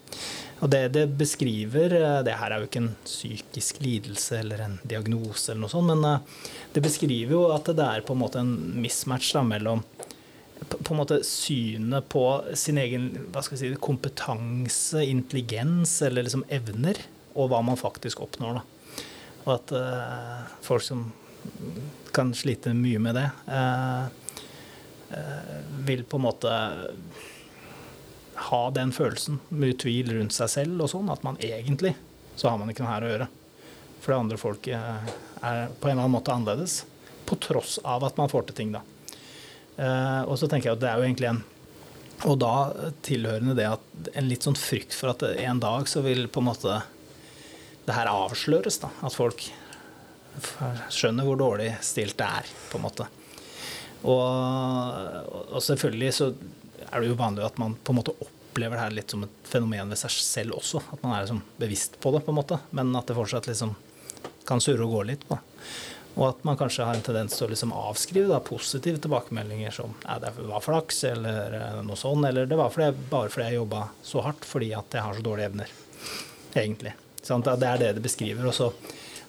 og 0.64 0.70
det 0.72 0.82
det 0.96 1.04
beskriver 1.16 1.94
eh, 1.96 2.18
Det 2.28 2.34
her 2.36 2.52
er 2.52 2.60
jo 2.60 2.68
ikke 2.68 2.82
en 2.82 2.90
psykisk 3.08 3.78
lidelse 3.84 4.36
eller 4.40 4.64
en 4.64 4.74
diagnose, 4.84 5.52
eller 5.52 5.64
noe 5.64 5.72
sånt, 5.72 5.92
men 5.92 6.04
uh, 6.04 6.50
det 6.76 6.84
beskriver 6.84 7.36
jo 7.36 7.44
at 7.56 7.72
det 7.72 7.88
er 7.88 8.04
på 8.04 8.16
en 8.16 8.22
måte 8.24 8.44
en 8.44 8.54
mismatch 8.84 9.34
da, 9.36 9.44
mellom 9.48 9.84
på 10.64 10.94
en 10.94 11.00
måte 11.02 11.20
synet 11.28 12.08
på 12.12 12.24
sin 12.56 12.78
egen 12.80 13.10
si, 13.44 13.74
kompetanse, 13.84 15.02
intelligens 15.04 15.98
eller 16.06 16.24
liksom 16.24 16.46
evner, 16.48 17.00
og 17.36 17.50
hva 17.52 17.60
man 17.66 17.80
faktisk 17.80 18.22
oppnår. 18.24 18.62
Da. 18.62 19.04
Og 19.44 19.52
at 19.58 19.74
uh, 19.76 20.54
folk 20.64 20.86
som 20.86 21.10
kan 22.16 22.32
slite 22.38 22.72
mye 22.78 23.02
med 23.04 23.20
det. 23.20 23.28
uh, 23.52 24.08
uh, 25.12 25.60
vil 25.84 26.06
på 26.08 26.20
en 26.20 26.28
måte 26.30 26.54
ha 28.36 28.64
den 28.74 28.92
følelsen, 28.96 29.40
mye 29.54 29.76
tvil 29.78 30.12
rundt 30.18 30.36
seg 30.36 30.52
selv 30.52 30.84
og 30.86 30.92
sånn, 30.92 31.12
at 31.14 31.24
man 31.26 31.38
egentlig 31.44 31.94
så 32.36 32.50
har 32.50 32.58
man 32.58 32.72
ikke 32.72 32.86
noe 32.86 32.94
her 32.94 33.06
å 33.06 33.12
gjøre. 33.12 33.30
For 34.02 34.12
det 34.12 34.20
andre 34.20 34.40
folk 34.42 34.68
er 34.74 35.06
på 35.44 35.88
en 35.88 35.94
eller 35.94 36.04
annen 36.04 36.16
måte 36.16 36.34
annerledes. 36.34 36.82
På 37.30 37.38
tross 37.40 37.78
av 37.88 38.04
at 38.08 38.18
man 38.20 38.32
får 38.32 38.50
til 38.50 38.58
ting, 38.58 38.74
da. 38.74 38.82
Eh, 39.78 40.22
og 40.28 40.36
så 40.40 40.50
tenker 40.50 40.70
jeg 40.70 40.78
at 40.78 40.84
det 40.84 40.90
er 40.92 41.00
jo 41.00 41.06
egentlig 41.08 41.30
en 41.32 41.40
Og 42.30 42.36
da 42.38 42.70
tilhørende 43.04 43.56
det 43.58 43.66
at 43.66 44.10
en 44.14 44.28
litt 44.30 44.46
sånn 44.46 44.56
frykt 44.56 44.94
for 44.96 45.12
at 45.12 45.24
en 45.28 45.60
dag 45.60 45.90
så 45.90 46.04
vil 46.06 46.28
på 46.32 46.44
en 46.44 46.46
måte 46.46 46.76
det 47.84 47.96
her 47.98 48.08
avsløres, 48.08 48.78
da. 48.80 48.92
At 49.04 49.16
folk 49.16 49.44
skjønner 50.94 51.28
hvor 51.28 51.40
dårlig 51.42 51.74
stilt 51.84 52.16
det 52.22 52.30
er, 52.40 52.48
på 52.72 52.80
en 52.80 52.86
måte. 52.86 53.10
Og, 54.08 55.50
og 55.52 55.60
selvfølgelig 55.64 56.14
så 56.16 56.30
er 56.94 57.02
det 57.02 57.10
jo 57.12 57.20
vanlig 57.20 57.46
at 57.46 57.58
man 57.62 57.76
på 57.76 57.94
en 57.94 58.00
måte 58.00 58.14
opplever 58.22 58.78
det 58.78 58.84
her 58.84 58.94
litt 58.94 59.14
som 59.14 59.26
et 59.26 59.50
fenomen 59.50 59.90
ved 59.90 60.00
seg 60.00 60.14
selv 60.14 60.60
også. 60.60 60.84
At 60.94 61.02
man 61.02 61.16
er 61.16 61.26
liksom 61.26 61.42
bevisst 61.58 61.98
på 62.04 62.14
det, 62.14 62.22
på 62.26 62.34
en 62.34 62.40
måte, 62.40 62.60
men 62.72 62.94
at 62.96 63.10
det 63.10 63.18
fortsatt 63.18 63.50
liksom 63.50 63.74
kan 64.48 64.62
surre 64.62 64.86
og 64.86 64.94
gå 64.98 65.04
litt 65.10 65.26
på. 65.28 65.40
Og 66.14 66.28
at 66.28 66.44
man 66.46 66.58
kanskje 66.60 66.86
har 66.86 66.94
en 66.94 67.06
tendens 67.06 67.34
til 67.34 67.48
å 67.48 67.52
liksom 67.54 67.74
avskrive 67.74 68.30
da, 68.30 68.38
positive 68.46 69.02
tilbakemeldinger 69.02 69.74
som 69.74 69.96
ja, 70.04 70.20
det 70.22 70.36
var 70.38 70.62
flaks, 70.62 71.04
eller 71.10 71.56
eh, 71.58 71.80
noe 71.86 71.98
sånt, 71.98 72.28
eller 72.30 72.46
det 72.50 72.60
var 72.60 72.70
fordi, 72.74 72.92
bare 73.10 73.32
fordi 73.34 73.48
jeg 73.50 73.62
jobba 73.62 73.88
så 74.06 74.22
hardt 74.28 74.46
fordi 74.46 74.70
at 74.78 74.94
jeg 74.94 75.06
har 75.08 75.18
så 75.18 75.26
dårlige 75.26 75.50
evner. 75.50 75.74
Egentlig. 76.54 76.94
Det 77.24 77.54
er 77.66 77.82
det 77.82 77.94
det 77.98 78.04
beskriver. 78.04 78.46
Og 78.52 78.54
så, 78.54 78.70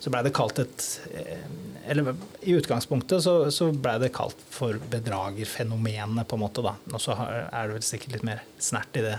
så 0.05 0.11
blei 0.13 0.21
det 0.27 0.35
kalt 0.37 0.59
et 0.61 0.83
eh, 1.17 1.45
Eller 1.89 2.11
i 2.45 2.53
utgangspunktet 2.59 3.23
så, 3.25 3.51
så 3.51 3.71
blei 3.73 3.95
det 4.03 4.11
kalt 4.13 4.37
for 4.53 4.77
bedragerfenomenet, 4.93 6.27
på 6.29 6.37
en 6.37 6.43
måte. 6.43 6.65
da. 6.65 6.75
Og 6.93 7.01
så 7.01 7.17
er 7.17 7.71
det 7.71 7.79
vel 7.79 7.87
sikkert 7.87 8.13
litt 8.19 8.27
mer 8.29 8.43
snert 8.61 8.99
i 9.01 9.05
det 9.05 9.19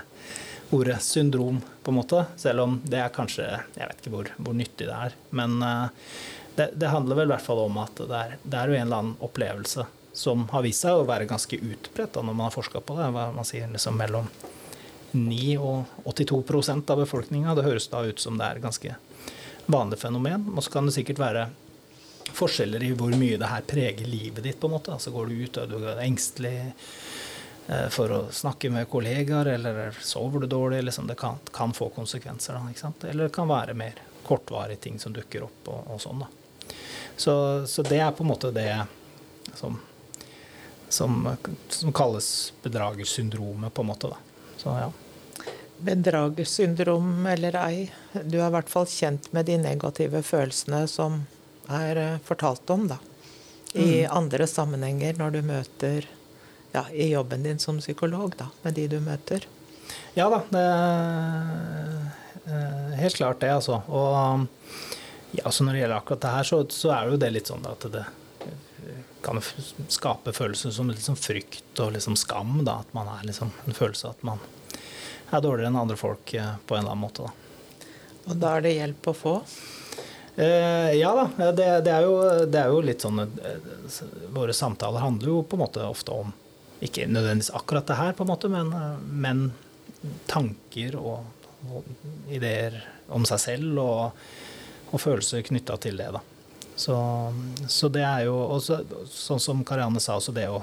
ordet 0.73 0.99
syndrom, 1.01 1.57
på 1.83 1.93
en 1.93 1.97
måte. 1.97 2.21
Selv 2.37 2.67
om 2.67 2.79
det 2.85 3.01
er 3.01 3.13
kanskje 3.13 3.45
Jeg 3.47 3.89
vet 3.89 4.01
ikke 4.01 4.13
hvor, 4.13 4.29
hvor 4.37 4.57
nyttig 4.57 4.85
det 4.85 4.97
er. 5.07 5.15
Men 5.33 5.57
uh, 5.61 5.89
det, 6.55 6.71
det, 6.77 6.91
handler 6.93 7.21
vel 7.21 7.31
i 7.31 7.33
hvert 7.33 7.45
fall 7.45 7.63
om 7.65 7.81
at 7.81 8.01
det 8.01 8.21
er, 8.21 8.37
det 8.43 8.59
er, 8.59 8.69
jo 8.69 8.77
en 8.77 8.85
eller 8.85 9.01
annen 9.01 9.17
opplevelse 9.25 9.87
som 10.15 10.45
har 10.53 10.63
vist 10.65 10.85
seg 10.85 10.95
å 11.01 11.07
være 11.09 11.29
ganske 11.29 11.57
utbredt 11.59 12.21
når 12.21 12.29
man 12.29 12.45
har 12.45 12.53
forska 12.53 12.81
på 12.85 12.99
det. 13.01 13.09
Hva 13.15 13.31
man 13.33 13.49
sier 13.49 13.73
liksom 13.73 13.97
mellom 13.97 14.29
9 15.17 15.57
og 15.57 15.97
82% 16.13 16.93
av 16.93 17.01
befolkninga. 17.01 17.57
Det 17.57 17.65
høres 17.65 17.89
da 17.89 18.05
ut 18.05 18.21
som 18.21 18.37
det 18.37 18.51
er 18.51 18.61
ganske 18.63 18.95
vanlig 19.65 19.99
fenomen. 19.99 20.49
Og 20.55 20.63
så 20.63 20.71
kan 20.71 20.85
det 20.85 20.95
sikkert 20.95 21.21
være 21.21 21.47
forskjeller 22.35 22.83
i 22.83 22.93
hvor 22.97 23.13
mye 23.17 23.37
det 23.39 23.49
her 23.49 23.65
preger 23.67 24.07
livet 24.07 24.43
ditt. 24.43 24.59
på 24.59 24.67
en 24.67 24.75
måte. 24.77 24.93
Altså 24.93 25.11
Går 25.11 25.29
du 25.29 25.43
ut 25.43 25.59
og 25.61 25.69
du 25.69 25.77
er 25.83 26.01
engstelig 26.05 26.55
eh, 27.67 27.87
for 27.93 28.11
å 28.11 28.21
snakke 28.31 28.71
med 28.73 28.89
kollegaer, 28.89 29.53
eller 29.55 29.97
sover 30.01 30.43
du 30.43 30.49
dårlig? 30.51 30.83
Liksom 30.87 31.07
det 31.07 31.17
kan, 31.19 31.39
kan, 31.51 31.73
få 31.73 31.89
konsekvenser. 31.95 32.57
Da? 32.57 32.91
Eller 33.09 33.27
det 33.27 33.35
kan 33.35 33.49
være 33.49 33.77
mer 33.77 34.01
kortvarige 34.25 34.81
ting 34.87 34.99
som 34.99 35.13
dukker 35.13 35.45
opp. 35.47 35.61
og, 35.67 35.95
og 35.95 36.01
sånn 36.01 36.25
da. 36.25 36.31
Så, 37.15 37.33
så, 37.67 37.83
det 37.85 38.01
er 38.03 38.11
på 38.11 38.25
en 38.25 38.31
måte 38.33 38.51
det 38.51 38.85
som, 39.55 39.77
som, 40.89 41.29
som 41.69 41.93
kalles 41.95 42.27
bedragersyndromet, 42.63 43.73
på 43.73 43.85
en 43.85 43.87
måte. 43.87 44.11
Da. 44.11 44.49
Så, 44.57 44.73
ja. 44.81 44.89
Bedragersyndrom 45.77 47.25
eller 47.27 47.57
ei, 47.59 47.89
du 48.13 48.37
er 48.39 48.47
i 48.47 48.53
hvert 48.55 48.71
fall 48.71 48.87
kjent 48.89 49.31
med 49.35 49.49
de 49.49 49.57
negative 49.59 50.21
følelsene 50.23 50.85
som 50.87 51.23
er 51.71 51.99
eh, 51.99 52.17
fortalt 52.25 52.69
om, 52.69 52.87
da. 52.93 52.99
I 53.75 54.05
mm. 54.05 54.11
andre 54.15 54.47
sammenhenger 54.47 55.17
når 55.19 55.35
du 55.35 55.41
møter 55.43 56.07
ja, 56.71 56.85
i 56.93 57.09
jobben 57.11 57.43
din 57.43 57.59
som 57.59 57.81
psykolog, 57.83 58.37
da, 58.39 58.47
med 58.63 58.77
de 58.77 58.87
du 58.95 58.99
møter. 59.03 59.47
Ja 60.15 60.29
da, 60.31 60.41
det 60.49 60.63
er 60.63 61.95
eh, 62.45 62.93
helt 63.01 63.19
klart 63.19 63.41
det, 63.43 63.51
altså. 63.51 63.81
Og 63.87 64.47
ja, 65.35 65.51
så 65.51 65.63
Når 65.63 65.73
det 65.73 65.79
gjelder 65.81 65.97
akkurat 65.97 66.21
det 66.21 66.35
her, 66.37 66.47
så, 66.47 66.61
så 66.71 66.93
er 66.95 67.03
det 67.03 67.17
jo 67.17 67.23
det 67.25 67.33
litt 67.35 67.51
sånn 67.51 67.67
at 67.67 67.89
det 67.91 68.05
kan 69.25 69.41
skape 69.87 70.33
følelser 70.33 70.71
som 70.71 70.89
liksom 70.91 71.17
frykt 71.17 71.79
og 71.81 71.95
liksom 71.95 72.15
skam. 72.19 72.59
Da, 72.65 72.79
at 72.85 72.93
man 72.93 73.09
er 73.09 73.25
liksom 73.27 73.51
en 73.65 73.73
følelse 73.75 74.11
at 74.13 74.21
man 74.27 74.41
er 75.37 75.45
dårligere 75.45 75.71
enn 75.71 75.81
andre 75.81 75.97
folk 75.99 76.33
eh, 76.33 76.53
på 76.65 76.77
en 76.77 76.83
eller 76.83 76.95
annen 76.95 77.05
måte. 77.05 77.27
Da. 77.27 77.89
Og 78.25 78.39
da 78.41 78.53
er 78.55 78.65
det 78.65 78.75
hjelp 78.75 79.09
å 79.11 79.15
få? 79.15 79.35
Eh, 80.35 80.95
ja 80.99 81.11
da. 81.17 81.27
Det, 81.51 81.67
det, 81.85 81.93
er 81.93 82.07
jo, 82.07 82.15
det, 82.45 82.63
er 82.63 82.73
jo, 82.73 82.81
litt 82.83 83.05
sånn 83.05 83.21
eh, 83.23 83.69
Våre 84.35 84.55
samtaler 84.55 85.03
handler 85.03 85.31
jo 85.31 85.43
på 85.47 85.59
en 85.59 85.63
måte 85.63 85.85
ofte 85.87 86.15
om 86.25 86.33
ikke 86.83 87.05
nødvendigvis 87.07 87.53
akkurat 87.55 87.87
det 87.87 87.95
her, 87.97 88.17
på 88.17 88.25
en 88.25 88.33
måte, 88.33 88.51
men, 88.51 88.73
eh, 88.75 88.97
men 89.25 89.45
tanker 90.29 90.97
og, 90.99 91.47
og 91.71 91.87
ideer 92.33 92.81
om 93.15 93.23
seg 93.27 93.41
selv. 93.41 93.79
og 93.79 94.25
og 94.95 95.01
følelser 95.01 95.43
knytta 95.45 95.77
til 95.81 95.99
det. 95.99 96.09
da. 96.15 96.21
Så, 96.75 96.95
så, 97.67 97.89
det 97.91 98.03
er 98.03 98.25
jo 98.27 98.35
også, 98.57 98.81
sånn 99.11 99.41
som 99.43 99.63
Karianne 99.67 100.01
sa, 100.03 100.17
også 100.19 100.33
det 100.35 100.47
å, 100.51 100.61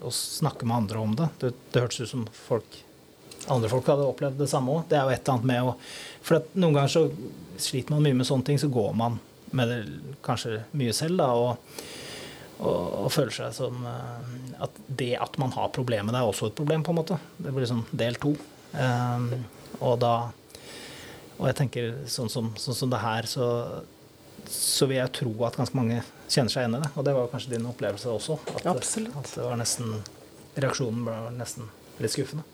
å, 0.00 0.12
snakke 0.12 0.68
med 0.68 0.84
andre 0.84 1.02
om 1.02 1.14
det. 1.18 1.28
Det, 1.40 1.52
det 1.72 1.84
hørtes 1.84 2.06
ut 2.06 2.12
som 2.12 2.26
folk, 2.32 2.80
andre 3.50 3.70
folk 3.72 3.88
hadde 3.90 4.06
opplevd 4.06 4.38
det 4.42 4.50
samme 4.50 4.76
òg. 4.76 4.84
Det 4.90 4.98
er 4.98 5.06
jo 5.06 5.14
et 5.14 5.22
eller 5.22 5.34
annet 5.34 5.50
med 5.50 5.70
å 5.70 5.74
For 6.22 6.44
noen 6.54 6.76
ganger 6.76 6.92
så 6.92 7.02
sliter 7.62 7.94
man 7.94 8.04
mye 8.04 8.18
med 8.20 8.28
sånne 8.28 8.46
ting, 8.46 8.60
så 8.60 8.70
går 8.72 8.92
man 8.98 9.18
med 9.52 9.68
det 9.68 9.80
kanskje 10.24 10.62
mye 10.78 10.94
selv, 10.96 11.18
da. 11.22 11.32
og 11.32 11.90
og, 12.62 13.08
føler 13.10 13.32
seg 13.34 13.54
som 13.56 13.80
uh, 13.82 14.20
at 14.62 14.76
det 14.86 15.16
at 15.18 15.34
man 15.42 15.50
har 15.56 15.72
problemer, 15.74 16.14
det 16.14 16.20
er 16.20 16.28
også 16.30 16.52
et 16.52 16.60
problem, 16.60 16.84
på 16.86 16.92
en 16.92 16.98
måte. 17.00 17.16
Det 17.34 17.50
blir 17.50 17.64
liksom 17.64 17.80
del 17.90 18.18
to. 18.22 18.36
Um, 18.70 19.26
og 19.80 19.96
da 19.98 20.12
og 21.42 21.48
jeg 21.48 21.58
tenker 21.58 21.94
sånn 22.06 22.30
som, 22.30 22.52
sånn 22.60 22.76
som 22.78 22.90
det 22.92 23.00
her, 23.02 23.26
så, 23.26 23.46
så, 24.46 24.86
vil 24.86 25.00
jeg 25.00 25.14
tro 25.18 25.32
at 25.48 25.56
ganske 25.58 25.74
mange 25.74 25.98
kjenner 26.30 26.52
seg 26.54 26.62
igjen 26.62 26.76
i 26.78 26.82
det. 26.84 26.90
Og 26.94 27.06
det 27.08 27.14
var 27.16 27.30
kanskje 27.32 27.56
din 27.56 27.66
opplevelse 27.66 28.12
også. 28.12 28.38
At, 28.52 28.68
Absolutt. 28.70 29.16
at 29.18 29.32
det 29.34 29.46
var 29.48 29.58
nesten 29.58 29.96
Reaksjonen 30.52 31.06
ble 31.06 31.14
nesten 31.38 31.70
litt 31.98 32.14
skuffende. 32.14 32.44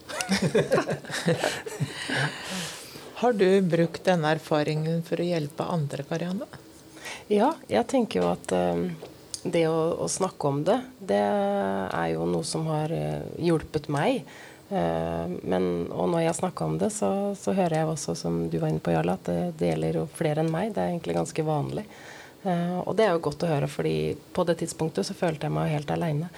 Har 3.18 3.32
du 3.34 3.48
brukt 3.66 4.04
denne 4.06 4.34
erfaringen 4.36 5.02
for 5.06 5.18
å 5.20 5.26
hjelpe 5.26 5.66
andre, 5.66 6.04
Karianne? 6.06 6.46
Ja, 7.30 7.52
jeg 7.68 7.86
tenker 7.90 8.22
jo 8.22 8.28
at 8.30 8.52
um, 8.54 8.84
det 9.42 9.64
å, 9.68 9.78
å, 10.04 10.06
snakke 10.10 10.48
om 10.48 10.62
det, 10.66 10.78
det 11.00 11.18
er 11.18 12.08
jo 12.14 12.28
noe 12.30 12.46
som 12.46 12.66
har 12.70 12.94
uh, 12.94 13.26
hjulpet 13.42 13.88
meg. 13.92 14.22
Eh, 14.68 15.28
men, 15.48 15.88
og 15.88 16.10
når 16.12 16.26
jeg 16.26 16.36
snakker 16.42 16.68
om 16.68 16.76
det, 16.80 16.90
så, 16.92 17.10
så, 17.40 17.54
hører 17.56 17.80
jeg 17.80 17.88
også, 17.88 18.14
som 18.18 18.40
du 18.52 18.58
var 18.60 18.68
inne 18.68 18.82
på, 18.84 18.92
Jarle, 18.92 19.16
at 19.16 19.28
det, 19.28 19.38
det, 19.60 19.70
gjelder 19.72 20.02
jo 20.02 20.06
flere 20.18 20.44
enn 20.44 20.52
meg. 20.52 20.74
Det 20.74 20.82
er 20.82 20.92
egentlig 20.92 21.16
ganske 21.16 21.44
vanlig. 21.46 21.84
Uh, 22.44 22.78
og 22.86 22.94
det 22.98 23.04
er 23.04 23.16
jo 23.16 23.22
godt 23.26 23.42
å 23.42 23.50
høre, 23.50 23.68
fordi 23.70 24.14
på 24.34 24.44
det 24.46 24.60
tidspunktet 24.60 25.08
så 25.08 25.16
følte 25.18 25.48
jeg 25.48 25.54
meg 25.56 25.72
helt 25.72 25.90
aleine. 25.90 26.28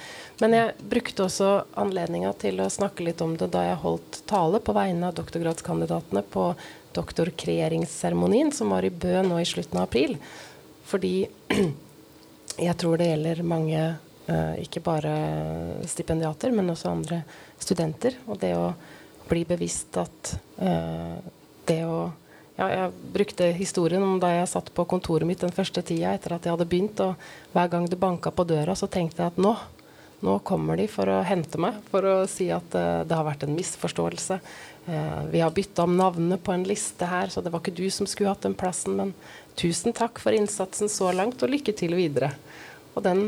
Men 0.41 0.55
jeg 0.57 0.87
brukte 0.93 1.27
også 1.27 1.51
anledninga 1.77 2.33
til 2.41 2.61
å 2.63 2.71
snakke 2.73 3.05
litt 3.05 3.21
om 3.21 3.35
det 3.37 3.51
da 3.53 3.67
jeg 3.67 3.81
holdt 3.83 4.23
tale 4.29 4.61
på 4.65 4.75
vegne 4.75 5.11
av 5.11 5.17
doktorgradskandidatene 5.19 6.25
på 6.33 6.47
doktorkreeringsseremonien 6.97 8.49
som 8.55 8.73
var 8.73 8.87
i 8.87 8.91
Bø 8.91 9.21
nå 9.27 9.37
i 9.39 9.47
slutten 9.47 9.77
av 9.77 9.87
april. 9.87 10.17
Fordi 10.89 11.15
jeg 12.67 12.79
tror 12.81 12.97
det 12.97 13.11
gjelder 13.13 13.45
mange 13.47 13.83
Uh, 14.31 14.53
ikke 14.61 14.83
bare 14.85 15.11
stipendiater, 15.89 16.53
men 16.53 16.69
også 16.69 16.91
andre 16.91 17.23
studenter. 17.59 18.15
Og 18.29 18.37
det 18.39 18.53
å 18.55 18.69
bli 19.27 19.41
bevisst 19.49 19.97
at 19.99 20.35
uh, 20.61 21.17
det 21.67 21.79
å 21.87 22.11
ja, 22.57 22.67
Jeg 22.69 22.91
brukte 23.13 23.51
historien 23.55 24.03
om 24.03 24.19
da 24.21 24.31
jeg 24.33 24.49
satt 24.51 24.71
på 24.75 24.85
kontoret 24.89 25.27
mitt 25.27 25.43
den 25.43 25.53
første 25.55 25.83
tida 25.85 26.15
etter 26.15 26.35
at 26.35 26.45
jeg 26.45 26.55
hadde 26.55 26.67
begynt, 26.69 26.99
og 27.03 27.15
hver 27.53 27.69
gang 27.71 27.87
det 27.89 27.99
banka 27.99 28.31
på 28.31 28.47
døra, 28.47 28.75
så 28.75 28.89
tenkte 28.91 29.23
jeg 29.23 29.33
at 29.33 29.39
nå, 29.41 29.53
nå 30.21 30.37
kommer 30.47 30.77
de 30.77 30.87
for 30.91 31.09
å 31.09 31.21
hente 31.25 31.61
meg, 31.61 31.79
for 31.91 32.05
å 32.05 32.15
si 32.29 32.49
at 32.53 32.75
uh, 32.77 33.01
det 33.07 33.17
har 33.17 33.27
vært 33.27 33.47
en 33.47 33.55
misforståelse. 33.57 34.41
vi 35.31 35.39
har 35.39 35.51
bytta 35.53 35.83
om 35.83 35.93
navnene 35.93 36.39
på 36.41 36.51
en 36.51 36.63
liste 36.65 37.05
her, 37.05 37.29
så 37.29 37.41
det 37.41 37.51
var 37.53 37.61
ikke 37.61 37.77
du 37.77 37.85
som 37.93 38.07
skulle 38.09 38.31
hatt 38.33 38.41
den 38.41 38.57
plassen, 38.57 38.95
men 38.97 39.13
tusen 39.55 39.93
takk 39.93 40.19
for 40.19 40.33
innsatsen 40.33 40.89
så 40.89 41.11
langt, 41.13 41.43
og 41.43 41.53
lykke 41.53 41.73
til 41.77 41.93
videre. 41.95 42.31
Og 42.95 43.05
den 43.05 43.23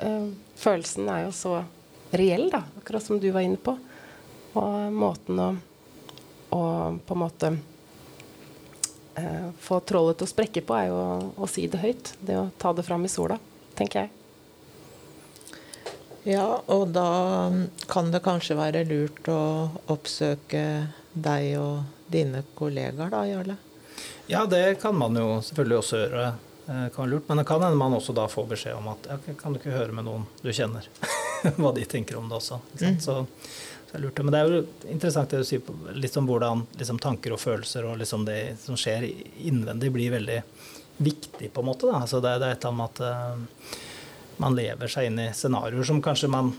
uh, 0.00 0.28
følelsen 0.56 1.08
er 1.12 1.26
jo 1.26 1.34
så 1.36 1.58
reell, 2.14 2.48
da, 2.50 2.64
akkurat 2.80 3.04
som 3.04 3.20
du 3.20 3.30
var 3.34 3.44
inne 3.44 3.60
på. 3.60 3.76
Og 4.54 4.74
måten 4.94 5.40
å, 5.40 5.48
å 6.54 6.64
på 7.04 7.16
en 7.16 7.22
måte 7.24 7.52
uh, 9.18 9.48
få 9.60 9.80
trollet 9.86 10.18
til 10.18 10.28
å 10.28 10.32
sprekke 10.32 10.64
på, 10.66 10.76
er 10.78 10.90
jo 10.90 10.98
å, 10.98 11.16
å, 11.36 11.48
si 11.50 11.66
det 11.70 11.82
høyt. 11.82 12.14
Det 12.20 12.38
å 12.38 12.50
ta 12.58 12.72
det 12.76 12.86
fram 12.86 13.06
i 13.06 13.12
sola, 13.12 13.38
tenker 13.78 14.04
jeg. 14.04 14.12
Ja, 16.24 16.46
og 16.72 16.88
da 16.96 17.50
kan 17.90 18.08
det 18.12 18.22
kanskje 18.24 18.56
være 18.56 18.86
lurt 18.88 19.28
å 19.28 19.40
oppsøke 19.92 20.64
deg 21.12 21.50
og 21.60 22.08
dine 22.08 22.40
kollegaer, 22.56 23.12
da, 23.12 23.26
Jarle? 23.28 23.58
Ja, 24.26 24.46
det 24.48 24.80
kan 24.80 24.96
man 24.96 25.16
jo 25.20 25.40
selvfølgelig 25.44 25.78
også 25.82 26.00
gjøre. 26.00 26.32
Det 26.64 26.90
kan 26.94 27.10
lurt. 27.10 27.28
Men 27.28 27.42
det 27.42 27.44
kan 27.44 27.62
hende 27.62 27.76
man 27.76 27.92
også 27.92 28.14
da 28.16 28.24
får 28.28 28.46
beskjed 28.54 28.78
om 28.78 28.88
at 28.94 29.08
ja, 29.10 29.18
kan 29.36 29.52
du 29.52 29.60
ikke 29.60 29.74
høre 29.74 29.92
med 29.92 30.06
noen 30.08 30.24
du 30.40 30.48
kjenner, 30.48 30.88
hva 31.60 31.74
de 31.76 31.84
tenker 31.84 32.16
om 32.16 32.30
det 32.30 32.38
også. 32.40 32.60
Mm. 32.80 32.96
Så, 33.04 33.18
så 33.94 34.02
lurt. 34.02 34.18
Men 34.18 34.32
det 34.32 34.40
er 34.40 34.50
jo 34.50 34.60
interessant 34.90 35.30
det 35.30 35.42
du 35.42 35.48
sier, 35.48 35.74
litt 35.94 36.16
om 36.16 36.28
hvordan 36.28 36.66
liksom, 36.78 37.00
tanker 37.02 37.34
og 37.34 37.40
følelser 37.42 37.86
og 37.88 37.98
liksom 38.00 38.26
det 38.28 38.56
som 38.62 38.78
skjer 38.78 39.06
innvendig, 39.46 39.92
blir 39.94 40.14
veldig 40.14 40.40
viktig, 40.96 41.50
på 41.52 41.62
en 41.62 41.68
måte. 41.68 41.86
Da. 41.86 42.02
Altså, 42.02 42.20
det, 42.20 42.36
det, 42.42 42.50
er 42.50 42.58
et 42.58 42.64
eller 42.64 42.72
annet 42.72 42.80
med 42.80 42.90
at 42.90 43.02
uh, 43.06 44.38
man 44.42 44.58
lever 44.58 44.90
seg 44.90 45.08
inn 45.08 45.20
i 45.22 45.30
scenarioer 45.34 45.86
som 45.86 46.02
kanskje 46.02 46.30
man 46.32 46.52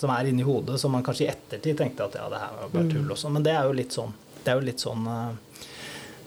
som 0.00 0.08
er 0.14 0.30
inni 0.30 0.44
hodet, 0.46 0.78
som 0.80 0.94
man 0.96 1.04
kanskje 1.04 1.26
i 1.26 1.28
ettertid 1.28 1.76
tenkte 1.76 2.06
at 2.06 2.14
ja, 2.16 2.24
det 2.32 2.38
her 2.40 2.52
var 2.56 2.70
bare 2.72 2.86
mm. 2.86 2.92
tull 2.94 3.10
også. 3.12 3.28
Men 3.34 3.44
det 3.44 3.52
er 3.52 3.68
jo 3.68 3.74
litt 3.76 3.92
sånn, 3.92 4.14
det 4.40 4.48
er 4.48 4.56
jo 4.56 4.68
litt 4.70 4.80
sånn 4.80 5.04
uh, 5.04 5.66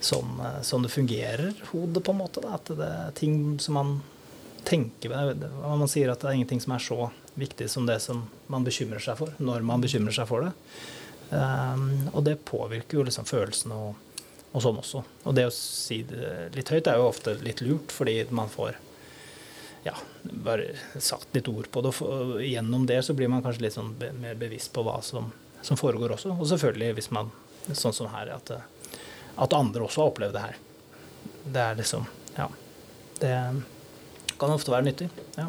sånn, 0.04 0.42
sånn 0.62 0.86
det 0.86 0.92
fungerer, 0.94 1.54
hodet, 1.72 2.04
på 2.04 2.14
en 2.14 2.20
måte. 2.20 2.44
Da. 2.44 2.58
At 2.60 2.70
det 2.70 2.90
er 2.90 3.16
ting 3.18 3.58
som 3.64 3.80
man 3.80 3.94
tenker 4.64 5.12
Man 5.12 5.90
sier 5.92 6.14
at 6.14 6.22
det 6.22 6.30
er 6.30 6.38
ingenting 6.38 6.62
som 6.64 6.72
er 6.76 6.84
så 6.84 7.10
viktig 7.40 7.70
som 7.72 7.86
det 7.90 8.00
som 8.04 8.26
man 8.52 8.66
bekymrer 8.66 9.02
seg 9.04 9.18
for, 9.20 9.34
når 9.42 9.66
man 9.66 9.84
bekymrer 9.84 10.16
seg 10.16 10.30
for 10.30 10.48
det. 10.48 10.54
Um, 11.34 12.10
og 12.14 12.24
det 12.28 12.42
påvirker 12.46 13.00
jo 13.00 13.06
liksom 13.08 13.26
følelsene 13.26 13.78
og, 13.78 14.18
og, 14.52 14.60
sånn 14.62 14.80
også. 14.84 15.04
Og 15.26 15.38
det 15.38 15.48
å 15.50 15.54
si 15.56 16.04
det 16.08 16.52
litt 16.54 16.70
høyt 16.70 16.90
er 16.90 17.00
jo 17.00 17.10
ofte 17.10 17.36
litt 17.42 17.64
lurt, 17.66 17.94
fordi 17.96 18.20
man 18.36 18.52
får 18.54 18.78
ja, 19.84 19.96
bare 20.24 20.76
satt 21.02 21.28
litt 21.36 21.50
ord 21.52 21.70
på 21.72 21.84
det. 21.84 21.94
Og 22.06 22.36
gjennom 22.44 22.86
det 22.88 23.02
så 23.04 23.16
blir 23.18 23.32
man 23.32 23.44
kanskje 23.46 23.66
litt 23.66 23.78
sånn 23.78 23.96
be 24.00 24.12
mer 24.16 24.38
bevisst 24.40 24.72
på 24.76 24.86
hva 24.86 25.00
som, 25.04 25.32
som, 25.62 25.80
foregår 25.80 26.16
også. 26.16 26.36
Og 26.38 26.48
selvfølgelig 26.54 27.00
hvis 27.00 27.10
man, 27.16 27.32
sånn 27.72 27.96
som 27.96 28.12
her, 28.14 28.32
at, 28.38 28.54
at 29.36 29.58
andre 29.58 29.88
også 29.88 30.04
har 30.04 30.14
opplevd 30.14 30.38
det 30.38 30.46
her. 30.48 30.62
Det 31.44 31.70
er 31.70 31.80
liksom 31.82 32.10
Ja. 32.38 32.50
Det 33.20 33.32
kan 34.40 34.52
ofte 34.52 34.72
være 34.74 34.88
nyttig. 34.88 35.06
Ja. 35.38 35.46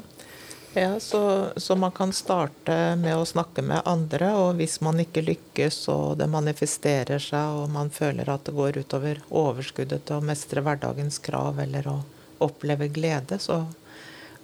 Ja, 0.74 1.00
så, 1.00 1.48
så, 1.56 1.76
man 1.76 1.92
kan 1.94 2.12
starte 2.12 2.96
med 2.98 3.14
å 3.14 3.26
snakke 3.26 3.62
med 3.62 3.84
andre, 3.86 4.32
og 4.34 4.56
hvis 4.58 4.80
man 4.82 4.98
ikke 4.98 5.22
lykkes 5.22 5.84
og 5.92 6.16
det 6.18 6.26
manifesterer 6.30 7.22
seg 7.22 7.60
og 7.60 7.70
man 7.70 7.92
føler 7.94 8.30
at 8.30 8.42
det 8.48 8.56
går 8.56 8.80
utover 8.82 9.20
overskuddet 9.30 10.08
til 10.08 10.18
å 10.18 10.26
mestre 10.26 10.64
hverdagens 10.66 11.20
krav 11.22 11.62
eller 11.62 11.86
å 11.92 11.96
oppleve 12.42 12.90
glede, 12.90 13.38
så 13.38 13.60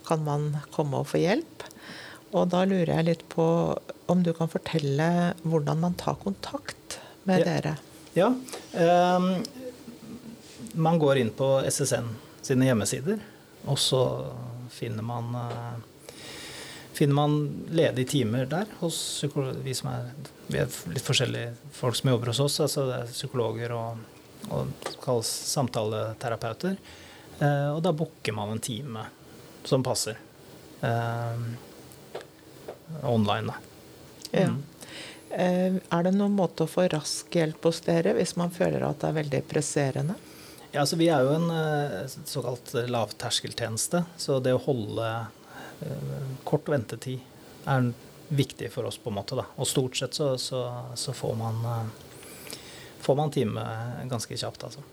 kan 0.06 0.22
man 0.22 0.46
komme 0.70 1.02
og 1.02 1.10
få 1.10 1.18
hjelp. 1.18 1.66
Og 2.30 2.46
da 2.54 2.62
lurer 2.62 2.94
jeg 3.00 3.08
litt 3.08 3.26
på 3.32 3.44
om 4.10 4.22
du 4.22 4.30
kan 4.36 4.50
fortelle 4.50 5.10
hvordan 5.42 5.82
man 5.82 5.98
tar 5.98 6.18
kontakt 6.22 7.00
med 7.26 7.42
ja. 7.42 7.50
dere? 7.50 7.76
Ja. 8.14 8.30
Um, 9.18 9.32
man 10.78 11.02
går 11.02 11.24
inn 11.24 11.34
på 11.34 11.56
SSN 11.66 12.06
sine 12.46 12.70
hjemmesider, 12.70 13.18
og 13.66 13.78
så 13.82 14.04
finner 14.70 15.02
man 15.02 15.34
uh, 15.34 15.89
finner 17.00 17.14
man 17.14 17.64
ledige 17.70 18.08
timer 18.08 18.44
der 18.46 18.66
hos 18.78 19.24
vi 19.64 19.72
som 19.74 19.88
er, 19.88 20.10
vi 20.52 20.58
er 20.60 20.66
litt 20.92 21.06
forskjellige 21.06 21.54
folk 21.72 21.96
som 21.96 22.10
jobber 22.10 22.28
hos 22.28 22.40
oss. 22.44 22.58
altså 22.60 22.84
Det 22.90 22.98
er 22.98 23.14
psykologer 23.14 23.72
og, 23.72 24.02
og 24.52 24.90
kalles 25.00 25.30
samtaleterapeuter. 25.54 26.76
Eh, 27.38 27.70
og 27.72 27.80
da 27.86 27.94
booker 27.96 28.36
man 28.36 28.52
en 28.52 28.60
time 28.60 29.06
som 29.64 29.80
passer. 29.86 30.20
Eh, 30.84 31.40
online, 33.08 33.48
da. 33.48 33.56
Ja. 34.30 34.50
Mm. 34.50 34.60
er 35.30 36.04
det 36.04 36.10
noen 36.18 36.36
måte 36.36 36.66
å 36.66 36.70
få 36.70 36.84
rask 36.92 37.32
hjelp 37.32 37.64
hos 37.64 37.80
dere 37.86 38.12
hvis 38.18 38.36
man 38.36 38.52
føler 38.52 38.84
at 38.84 39.00
det 39.00 39.08
er 39.08 39.20
veldig 39.22 39.44
presserende? 39.48 40.20
Ja, 40.70 40.82
altså 40.82 41.00
Vi 41.00 41.08
er 41.08 41.24
jo 41.24 41.32
en 41.38 41.50
eh, 41.56 42.16
såkalt 42.28 42.76
lavterskeltjeneste, 42.92 44.04
så 44.20 44.42
det 44.44 44.58
å 44.58 44.64
holde 44.68 45.10
Eh, 45.10 45.39
kort 46.44 46.68
ventetid 46.68 47.20
er 47.68 47.90
viktig 48.30 48.70
for 48.72 48.84
oss, 48.84 48.98
på 48.98 49.10
en 49.10 49.18
måte. 49.18 49.38
Da. 49.38 49.46
Og 49.56 49.68
stort 49.68 49.96
sett 49.98 50.14
så, 50.14 50.32
så, 50.38 50.62
så 50.94 51.12
får, 51.12 51.34
man, 51.38 51.60
eh, 51.66 52.56
får 53.00 53.18
man 53.18 53.30
time 53.34 53.66
ganske 54.10 54.36
kjapt, 54.36 54.64
altså. 54.70 54.86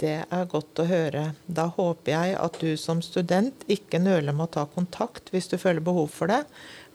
Det 0.00 0.16
er 0.32 0.48
godt 0.48 0.80
å 0.80 0.86
høre. 0.88 1.24
Da 1.44 1.66
håper 1.76 2.14
jeg 2.14 2.36
at 2.40 2.56
du 2.60 2.70
som 2.80 3.02
student 3.04 3.64
ikke 3.68 4.00
nøler 4.00 4.32
med 4.32 4.48
å 4.48 4.54
ta 4.54 4.64
kontakt 4.68 5.28
hvis 5.34 5.50
du 5.52 5.58
føler 5.60 5.84
behov 5.84 6.08
for 6.14 6.32
det, 6.32 6.42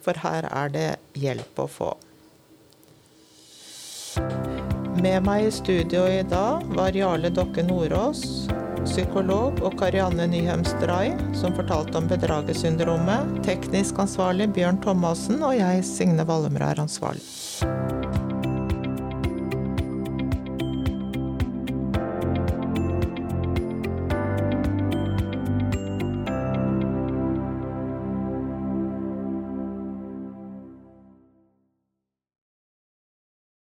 for 0.01 0.17
her 0.25 0.47
er 0.49 0.73
det 0.73 0.87
hjelp 1.17 1.61
å 1.61 1.67
få. 1.69 1.91
Med 5.01 5.25
meg 5.27 5.49
i 5.49 5.53
studio 5.53 6.05
i 6.09 6.23
dag 6.25 6.65
var 6.73 6.97
Jarle 6.97 7.29
Dokke 7.33 7.65
Nordås, 7.65 8.47
psykolog, 8.85 9.59
og 9.65 9.77
Karianne 9.79 10.27
Nyhem 10.29 10.65
Stray, 10.67 11.13
som 11.37 11.55
fortalte 11.57 11.97
om 11.99 12.09
bedragersyndromet. 12.09 13.39
Teknisk 13.45 13.99
ansvarlig 14.01 14.51
Bjørn 14.55 14.81
Thomassen, 14.83 15.41
og 15.43 15.57
jeg, 15.57 15.83
Signe 15.87 16.27
Vallemrud, 16.27 16.67
er 16.69 16.85
ansvarlig. 16.85 17.23